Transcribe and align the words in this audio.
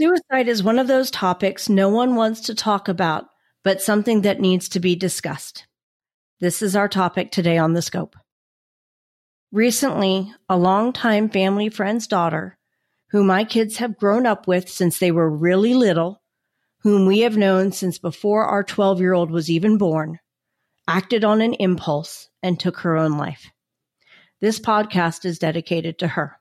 Suicide 0.00 0.48
is 0.48 0.62
one 0.62 0.78
of 0.78 0.88
those 0.88 1.10
topics 1.10 1.68
no 1.68 1.88
one 1.88 2.16
wants 2.16 2.40
to 2.42 2.54
talk 2.54 2.88
about, 2.88 3.26
but 3.62 3.82
something 3.82 4.22
that 4.22 4.40
needs 4.40 4.68
to 4.70 4.80
be 4.80 4.96
discussed. 4.96 5.66
This 6.40 6.62
is 6.62 6.74
our 6.74 6.88
topic 6.88 7.30
today 7.30 7.58
on 7.58 7.74
the 7.74 7.82
scope. 7.82 8.16
Recently, 9.52 10.32
a 10.48 10.56
longtime 10.56 11.28
family 11.28 11.68
friend's 11.68 12.06
daughter, 12.06 12.56
who 13.10 13.22
my 13.22 13.44
kids 13.44 13.76
have 13.76 13.98
grown 13.98 14.24
up 14.24 14.48
with 14.48 14.68
since 14.68 14.98
they 14.98 15.12
were 15.12 15.28
really 15.28 15.74
little, 15.74 16.22
whom 16.80 17.06
we 17.06 17.20
have 17.20 17.36
known 17.36 17.70
since 17.70 17.98
before 17.98 18.46
our 18.46 18.64
12 18.64 18.98
year 18.98 19.12
old 19.12 19.30
was 19.30 19.50
even 19.50 19.76
born, 19.76 20.18
acted 20.88 21.22
on 21.22 21.42
an 21.42 21.52
impulse 21.54 22.30
and 22.42 22.58
took 22.58 22.78
her 22.78 22.96
own 22.96 23.18
life. 23.18 23.50
This 24.40 24.58
podcast 24.58 25.26
is 25.26 25.38
dedicated 25.38 25.98
to 25.98 26.08
her. 26.08 26.38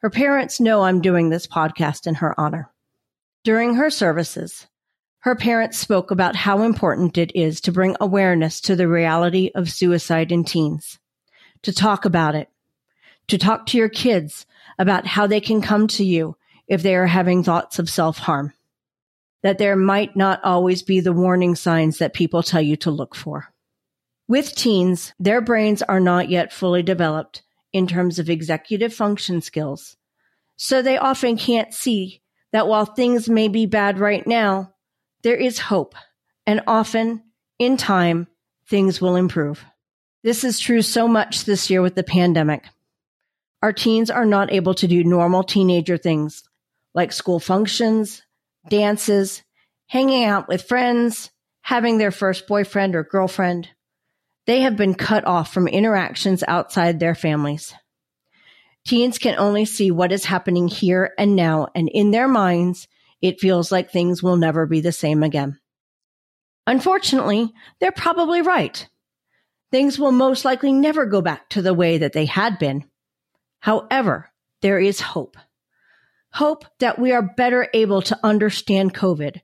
Her 0.00 0.10
parents 0.10 0.60
know 0.60 0.82
I'm 0.82 1.02
doing 1.02 1.28
this 1.28 1.46
podcast 1.46 2.06
in 2.06 2.16
her 2.16 2.38
honor. 2.40 2.70
During 3.44 3.74
her 3.74 3.90
services, 3.90 4.66
her 5.20 5.34
parents 5.34 5.76
spoke 5.76 6.10
about 6.10 6.34
how 6.34 6.62
important 6.62 7.18
it 7.18 7.32
is 7.34 7.60
to 7.62 7.72
bring 7.72 7.96
awareness 8.00 8.62
to 8.62 8.76
the 8.76 8.88
reality 8.88 9.50
of 9.54 9.70
suicide 9.70 10.32
in 10.32 10.44
teens, 10.44 10.98
to 11.62 11.72
talk 11.72 12.06
about 12.06 12.34
it, 12.34 12.48
to 13.28 13.36
talk 13.36 13.66
to 13.66 13.76
your 13.76 13.90
kids 13.90 14.46
about 14.78 15.06
how 15.06 15.26
they 15.26 15.40
can 15.40 15.60
come 15.60 15.86
to 15.88 16.04
you 16.04 16.34
if 16.66 16.82
they 16.82 16.96
are 16.96 17.06
having 17.06 17.44
thoughts 17.44 17.78
of 17.78 17.90
self 17.90 18.16
harm, 18.16 18.54
that 19.42 19.58
there 19.58 19.76
might 19.76 20.16
not 20.16 20.42
always 20.42 20.82
be 20.82 21.00
the 21.00 21.12
warning 21.12 21.54
signs 21.54 21.98
that 21.98 22.14
people 22.14 22.42
tell 22.42 22.62
you 22.62 22.76
to 22.76 22.90
look 22.90 23.14
for. 23.14 23.52
With 24.28 24.54
teens, 24.54 25.12
their 25.18 25.42
brains 25.42 25.82
are 25.82 26.00
not 26.00 26.30
yet 26.30 26.54
fully 26.54 26.82
developed 26.82 27.42
in 27.72 27.86
terms 27.86 28.18
of 28.18 28.28
executive 28.28 28.92
function 28.92 29.40
skills. 29.40 29.96
So 30.56 30.82
they 30.82 30.98
often 30.98 31.36
can't 31.36 31.72
see 31.72 32.22
that 32.52 32.68
while 32.68 32.84
things 32.84 33.28
may 33.28 33.48
be 33.48 33.66
bad 33.66 33.98
right 33.98 34.26
now, 34.26 34.74
there 35.22 35.36
is 35.36 35.58
hope. 35.58 35.94
And 36.46 36.62
often, 36.66 37.22
in 37.58 37.76
time, 37.76 38.26
things 38.68 39.00
will 39.00 39.16
improve. 39.16 39.64
This 40.22 40.44
is 40.44 40.58
true 40.58 40.82
so 40.82 41.08
much 41.08 41.44
this 41.44 41.70
year 41.70 41.80
with 41.80 41.94
the 41.94 42.02
pandemic. 42.02 42.64
Our 43.62 43.72
teens 43.72 44.10
are 44.10 44.26
not 44.26 44.52
able 44.52 44.74
to 44.74 44.88
do 44.88 45.04
normal 45.04 45.44
teenager 45.44 45.96
things 45.96 46.42
like 46.94 47.12
school 47.12 47.38
functions, 47.38 48.22
dances, 48.68 49.42
hanging 49.86 50.24
out 50.24 50.48
with 50.48 50.62
friends, 50.62 51.30
having 51.62 51.98
their 51.98 52.10
first 52.10 52.46
boyfriend 52.46 52.96
or 52.96 53.04
girlfriend. 53.04 53.68
They 54.50 54.62
have 54.62 54.76
been 54.76 54.94
cut 54.94 55.24
off 55.28 55.54
from 55.54 55.68
interactions 55.68 56.42
outside 56.48 56.98
their 56.98 57.14
families. 57.14 57.72
Teens 58.84 59.16
can 59.16 59.38
only 59.38 59.64
see 59.64 59.92
what 59.92 60.10
is 60.10 60.24
happening 60.24 60.66
here 60.66 61.14
and 61.16 61.36
now, 61.36 61.68
and 61.72 61.88
in 61.88 62.10
their 62.10 62.26
minds, 62.26 62.88
it 63.22 63.38
feels 63.38 63.70
like 63.70 63.92
things 63.92 64.24
will 64.24 64.36
never 64.36 64.66
be 64.66 64.80
the 64.80 64.90
same 64.90 65.22
again. 65.22 65.60
Unfortunately, 66.66 67.52
they're 67.78 67.92
probably 67.92 68.42
right. 68.42 68.88
Things 69.70 70.00
will 70.00 70.10
most 70.10 70.44
likely 70.44 70.72
never 70.72 71.06
go 71.06 71.22
back 71.22 71.48
to 71.50 71.62
the 71.62 71.72
way 71.72 71.98
that 71.98 72.12
they 72.12 72.26
had 72.26 72.58
been. 72.58 72.90
However, 73.60 74.32
there 74.62 74.80
is 74.80 75.00
hope. 75.00 75.36
Hope 76.32 76.64
that 76.80 76.98
we 76.98 77.12
are 77.12 77.22
better 77.22 77.68
able 77.72 78.02
to 78.02 78.18
understand 78.24 78.94
COVID 78.94 79.42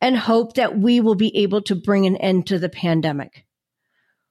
and 0.00 0.16
hope 0.16 0.54
that 0.54 0.76
we 0.76 1.00
will 1.00 1.14
be 1.14 1.36
able 1.36 1.62
to 1.62 1.76
bring 1.76 2.06
an 2.06 2.16
end 2.16 2.48
to 2.48 2.58
the 2.58 2.68
pandemic. 2.68 3.44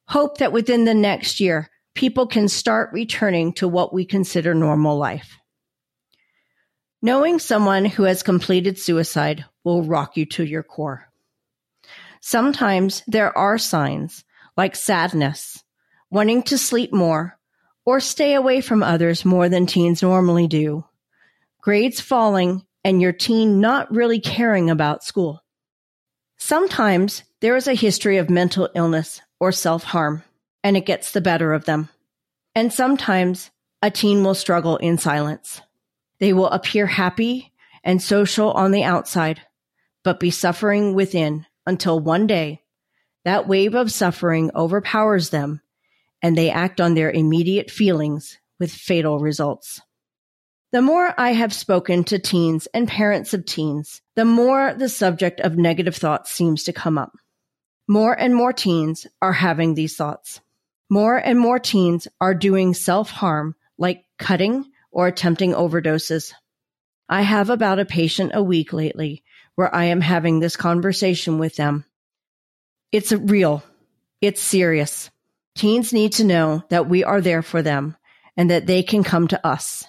Hope 0.08 0.38
that 0.38 0.54
within 0.54 0.86
the 0.86 0.94
next 0.94 1.40
year, 1.40 1.70
people 1.94 2.28
can 2.28 2.48
start 2.48 2.94
returning 2.94 3.52
to 3.54 3.68
what 3.68 3.94
we 3.94 4.06
consider 4.06 4.54
normal 4.54 4.98
life. 4.98 5.38
Knowing 7.02 7.40
someone 7.40 7.86
who 7.86 8.04
has 8.04 8.24
completed 8.24 8.80
suicide 8.80 9.46
will 9.64 9.84
rock 9.84 10.16
you 10.16 10.26
to 10.26 10.46
your 10.46 10.64
core. 10.64 11.08
Sometimes 12.22 13.04
there 13.06 13.38
are 13.38 13.58
signs 13.58 14.24
like 14.56 14.76
sadness, 14.76 15.62
wanting 16.10 16.42
to 16.44 16.58
sleep 16.58 16.94
more, 16.94 17.38
or 17.86 18.00
stay 18.00 18.34
away 18.34 18.62
from 18.62 18.84
others 18.84 19.26
more 19.26 19.50
than 19.50 19.66
teens 19.66 20.02
normally 20.02 20.48
do, 20.48 20.86
grades 21.62 22.00
falling, 22.00 22.66
and 22.84 23.02
your 23.02 23.12
teen 23.12 23.60
not 23.60 23.92
really 23.92 24.20
caring 24.20 24.70
about 24.70 25.04
school. 25.04 25.44
Sometimes 26.38 27.24
there 27.42 27.56
is 27.56 27.68
a 27.68 27.74
history 27.74 28.18
of 28.18 28.30
mental 28.30 28.70
illness 28.74 29.22
or 29.40 29.52
self 29.52 29.84
harm 29.84 30.24
and 30.64 30.76
it 30.76 30.86
gets 30.86 31.12
the 31.12 31.22
better 31.22 31.54
of 31.54 31.66
them. 31.66 31.90
And 32.56 32.74
sometimes 32.74 33.52
a 33.82 33.92
teen 33.92 34.24
will 34.24 34.36
struggle 34.36 34.78
in 34.78 34.98
silence. 34.98 35.62
They 36.20 36.34
will 36.34 36.50
appear 36.50 36.88
happy 36.88 37.54
and 37.84 38.02
social 38.02 38.52
on 38.52 38.72
the 38.72 38.84
outside, 38.84 39.42
but 40.04 40.20
be 40.20 40.32
suffering 40.32 40.94
within 40.94 41.46
until 41.66 42.00
one 42.00 42.28
day 42.28 42.62
that 43.24 43.48
wave 43.48 43.76
of 43.76 43.92
suffering 43.92 44.52
overpowers 44.56 45.30
them 45.30 45.62
and 46.22 46.38
they 46.38 46.50
act 46.50 46.82
on 46.82 46.94
their 46.94 47.12
immediate 47.12 47.70
feelings 47.70 48.38
with 48.60 48.72
fatal 48.72 49.20
results. 49.20 49.82
The 50.72 50.82
more 50.82 51.14
I 51.18 51.32
have 51.32 51.54
spoken 51.54 52.04
to 52.06 52.20
teens 52.20 52.68
and 52.74 52.88
parents 52.88 53.34
of 53.34 53.46
teens, 53.46 54.02
the 54.16 54.26
more 54.26 54.74
the 54.74 54.90
subject 54.90 55.40
of 55.40 55.58
negative 55.58 55.96
thoughts 55.96 56.32
seems 56.32 56.64
to 56.64 56.74
come 56.74 56.98
up. 56.98 57.14
More 57.88 58.14
and 58.14 58.36
more 58.36 58.54
teens 58.54 59.08
are 59.22 59.34
having 59.34 59.74
these 59.74 59.96
thoughts. 59.96 60.42
More 60.90 61.18
and 61.18 61.40
more 61.40 61.60
teens 61.60 62.08
are 62.20 62.34
doing 62.34 62.74
self 62.74 63.10
harm 63.10 63.56
like 63.78 64.06
cutting 64.18 64.66
or 64.92 65.08
attempting 65.08 65.54
overdoses. 65.54 66.34
I 67.10 67.22
have 67.22 67.50
about 67.50 67.80
a 67.80 67.86
patient 67.86 68.32
a 68.34 68.44
week 68.44 68.74
lately 68.74 69.24
where 69.56 69.74
I 69.74 69.86
am 69.86 70.02
having 70.02 70.40
this 70.40 70.56
conversation 70.56 71.40
with 71.40 71.56
them. 71.56 71.86
It's 72.92 73.12
real. 73.12 73.64
It's 74.22 74.42
serious. 74.42 75.10
Teens 75.56 75.94
need 75.94 76.14
to 76.14 76.24
know 76.24 76.64
that 76.70 76.90
we 76.90 77.04
are 77.04 77.22
there 77.22 77.42
for 77.42 77.62
them 77.62 77.96
and 78.36 78.52
that 78.52 78.68
they 78.68 78.84
can 78.84 79.04
come 79.04 79.28
to 79.30 79.48
us, 79.48 79.86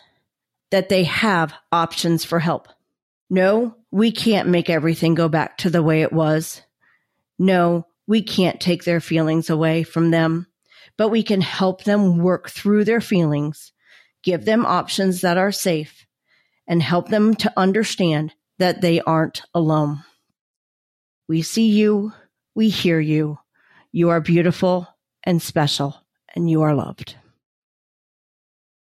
that 0.71 0.89
they 0.89 1.05
have 1.05 1.53
options 1.71 2.25
for 2.25 2.39
help. 2.39 2.69
No, 3.29 3.77
we 3.91 4.11
can't 4.11 4.49
make 4.49 4.71
everything 4.71 5.15
go 5.15 5.29
back 5.29 5.59
to 5.59 5.71
the 5.71 5.83
way 5.83 6.03
it 6.03 6.13
was. 6.13 6.63
No, 7.39 7.87
we 8.07 8.23
can't 8.23 8.61
take 8.61 8.85
their 8.85 9.01
feelings 9.01 9.51
away 9.51 9.83
from 9.83 10.11
them 10.11 10.49
but 10.99 11.09
we 11.09 11.23
can 11.23 11.41
help 11.41 11.85
them 11.85 12.19
work 12.19 12.51
through 12.51 12.85
their 12.85 13.01
feelings, 13.01 13.73
give 14.23 14.45
them 14.45 14.67
options 14.67 15.23
that 15.23 15.39
are 15.39 15.53
safe, 15.53 16.07
and 16.67 16.83
help 16.83 17.09
them 17.09 17.35
to 17.37 17.53
understand 17.57 18.35
that 18.59 18.83
they 18.83 19.01
aren't 19.01 19.43
alone. 19.55 20.03
We 21.29 21.41
see 21.43 21.69
you, 21.69 22.13
we 22.55 22.69
hear 22.69 23.01
you. 23.01 23.39
You 23.93 24.11
are 24.11 24.21
beautiful 24.21 24.89
and 25.23 25.41
special, 25.41 26.05
and 26.35 26.51
you 26.51 26.63
are 26.63 26.75
loved. 26.75 27.17